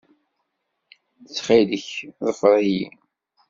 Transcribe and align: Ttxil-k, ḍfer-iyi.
Ttxil-k, 1.23 1.87
ḍfer-iyi. 2.25 2.85